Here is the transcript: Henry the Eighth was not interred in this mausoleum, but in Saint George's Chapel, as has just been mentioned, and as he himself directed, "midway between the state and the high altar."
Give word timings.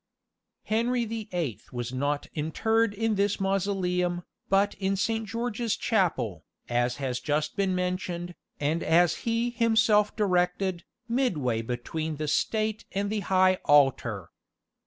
Henry 0.63 1.05
the 1.05 1.29
Eighth 1.31 1.71
was 1.71 1.93
not 1.93 2.25
interred 2.33 2.95
in 2.95 3.13
this 3.13 3.39
mausoleum, 3.39 4.23
but 4.49 4.73
in 4.79 4.95
Saint 4.95 5.27
George's 5.27 5.77
Chapel, 5.77 6.43
as 6.67 6.95
has 6.95 7.19
just 7.19 7.55
been 7.55 7.75
mentioned, 7.75 8.33
and 8.59 8.81
as 8.81 9.25
he 9.29 9.51
himself 9.51 10.15
directed, 10.15 10.83
"midway 11.07 11.61
between 11.61 12.15
the 12.15 12.27
state 12.27 12.83
and 12.93 13.11
the 13.11 13.19
high 13.19 13.59
altar." 13.65 14.31